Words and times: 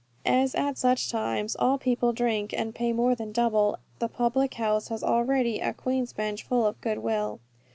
As 0.25 0.55
at 0.55 0.79
such 0.79 1.11
times 1.11 1.55
all 1.59 1.77
people 1.77 2.11
drink 2.11 2.55
and 2.57 2.73
pay 2.73 2.91
more 2.91 3.13
than 3.13 3.31
double, 3.31 3.77
the 3.99 4.07
public 4.07 4.55
house 4.55 4.87
has 4.87 5.03
already 5.03 5.59
a 5.59 5.73
Queensbench 5.75 6.41
ful 6.41 6.65
of 6.65 6.81
good 6.81 6.97
will. 6.97 7.39